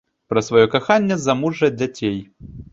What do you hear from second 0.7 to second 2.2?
каханне, замужжа, дзяцей.